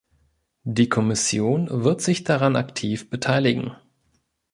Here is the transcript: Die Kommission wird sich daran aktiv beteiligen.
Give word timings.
Die 0.63 0.89
Kommission 0.89 1.67
wird 1.83 2.01
sich 2.01 2.23
daran 2.23 2.55
aktiv 2.55 3.11
beteiligen. 3.11 3.75